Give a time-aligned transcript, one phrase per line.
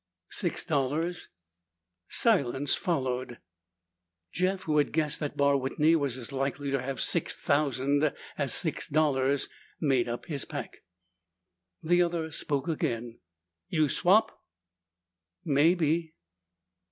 [0.31, 1.27] "Six dollars."
[2.09, 3.37] Silence followed.
[4.31, 8.51] Jeff, who had guessed that Barr Whitney was as likely to have six thousand as
[8.51, 9.47] six dollars,
[9.79, 10.77] made up his pack.
[11.83, 13.19] The other spoke again,
[13.69, 14.41] "You swap?"
[15.45, 16.15] "Maybe."